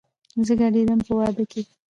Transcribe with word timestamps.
زه 0.45 0.53
ګډېدم 0.59 0.99
په 1.07 1.11
وادۀ 1.17 1.43
کې 1.51 1.61